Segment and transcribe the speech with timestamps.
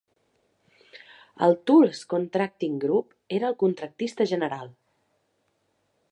[1.47, 4.73] El Tooles Contracting Group era el contractista general.